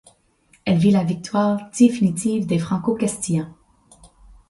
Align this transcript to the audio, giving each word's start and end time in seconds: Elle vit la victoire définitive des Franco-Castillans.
Elle 0.65 0.79
vit 0.79 0.89
la 0.89 1.03
victoire 1.03 1.69
définitive 1.77 2.47
des 2.47 2.57
Franco-Castillans. 2.57 3.53